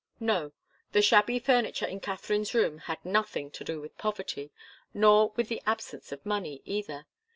No. 0.19 0.53
The 0.93 1.03
shabby 1.03 1.37
furniture 1.37 1.85
in 1.85 1.99
Katharine's 1.99 2.55
room 2.55 2.79
had 2.79 3.05
nothing 3.05 3.51
to 3.51 3.63
do 3.63 3.79
with 3.79 3.99
poverty, 3.99 4.51
nor 4.95 5.31
with 5.35 5.47
the 5.47 5.61
absence 5.67 6.11
of 6.11 6.25
money, 6.25 6.63
either. 6.65 7.05